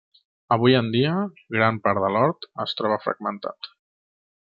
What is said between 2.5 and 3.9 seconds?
es troba fragmentat.